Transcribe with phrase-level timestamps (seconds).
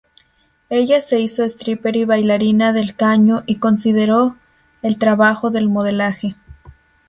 [0.71, 4.35] Ella se hizo stripper y bailarina del caño y consideró
[4.81, 6.35] el trabajo del modelaje.